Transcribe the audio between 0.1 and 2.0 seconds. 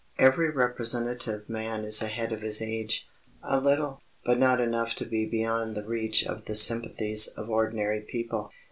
Every representative man